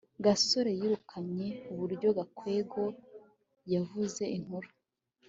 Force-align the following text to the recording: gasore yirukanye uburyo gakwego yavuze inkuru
gasore 0.25 0.71
yirukanye 0.79 1.47
uburyo 1.71 2.07
gakwego 2.17 2.83
yavuze 3.73 4.23
inkuru 4.37 4.69